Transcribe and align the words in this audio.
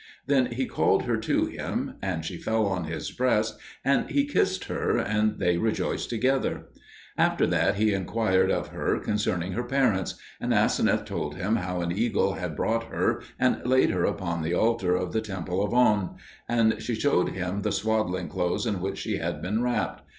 Then 0.25 0.47
he 0.47 0.65
called 0.65 1.03
her 1.03 1.17
to 1.17 1.45
him, 1.45 1.93
and 2.01 2.25
she 2.25 2.37
fell 2.41 2.65
on 2.65 2.85
his 2.85 3.11
breast 3.11 3.59
and 3.85 4.09
he 4.09 4.25
kissed 4.25 4.63
her, 4.65 4.97
and 4.97 5.37
they 5.37 5.57
rejoiced 5.59 6.09
together. 6.09 6.63
After 7.19 7.45
that 7.45 7.75
he 7.75 7.93
inquired 7.93 8.49
of 8.49 8.69
her 8.69 8.97
concerning 8.97 9.51
her 9.51 9.63
parents; 9.63 10.15
and 10.39 10.55
Aseneth 10.55 11.05
told 11.05 11.35
him 11.35 11.57
how 11.57 11.81
an 11.81 11.91
eagle 11.95 12.33
had 12.33 12.55
brought 12.57 12.85
her 12.85 13.21
and 13.37 13.63
laid 13.63 13.91
her 13.91 14.05
upon 14.05 14.41
the 14.41 14.55
altar 14.55 14.95
of 14.95 15.13
the 15.13 15.21
temple 15.21 15.63
of 15.63 15.71
On; 15.71 16.15
and 16.49 16.81
she 16.81 16.95
showed 16.95 17.29
him 17.29 17.61
the 17.61 17.71
swaddling 17.71 18.27
clothes 18.27 18.65
in 18.65 18.81
which 18.81 18.97
she 18.97 19.17
had 19.17 19.39
been 19.39 19.61
wrapped. 19.61 20.01